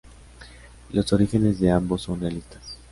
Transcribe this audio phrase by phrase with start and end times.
[0.93, 2.79] Los orígenes de ambos son realistas.